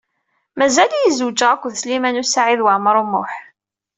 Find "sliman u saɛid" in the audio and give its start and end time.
1.81-2.61